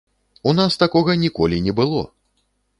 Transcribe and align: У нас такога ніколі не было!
У 0.51 0.53
нас 0.59 0.77
такога 0.83 1.17
ніколі 1.25 1.63
не 1.69 1.77
было! 1.81 2.03